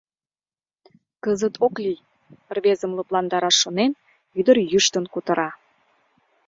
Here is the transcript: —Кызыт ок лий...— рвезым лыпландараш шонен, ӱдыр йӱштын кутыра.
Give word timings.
—Кызыт 1.23 1.55
ок 1.65 1.75
лий...— 1.83 2.03
рвезым 2.55 2.91
лыпландараш 2.97 3.55
шонен, 3.61 3.91
ӱдыр 4.39 4.57
йӱштын 4.71 5.05
кутыра. 5.13 5.49